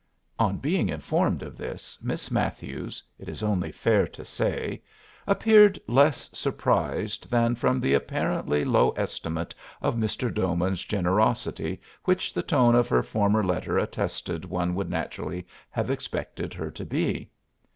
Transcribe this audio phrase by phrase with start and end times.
[0.39, 4.81] On being informed of this, Miss Matthews, it is only fair to say,
[5.27, 10.33] appeared less surprised than from the apparently low estimate of Mr.
[10.33, 16.55] Doman's generosity which the tone of her former letter attested one would naturally have expected
[16.55, 17.29] her to be.